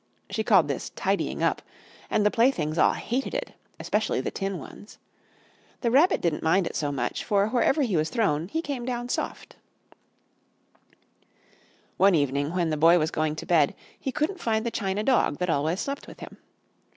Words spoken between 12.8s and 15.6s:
was going to bed, he couldn't find the china dog that